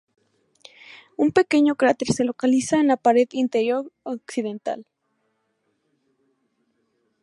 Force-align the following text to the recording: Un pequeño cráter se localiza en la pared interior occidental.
Un 1.23 1.29
pequeño 1.39 1.75
cráter 1.75 2.09
se 2.11 2.23
localiza 2.29 2.79
en 2.79 2.87
la 2.87 2.97
pared 2.97 3.27
interior 3.33 3.91
occidental. 4.01 4.87